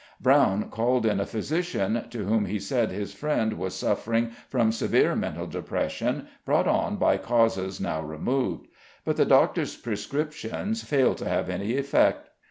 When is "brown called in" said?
0.19-1.19